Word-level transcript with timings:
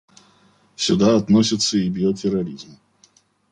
Сюда 0.75 1.15
относится 1.15 1.77
и 1.77 1.87
биотерроризм. 1.87 2.75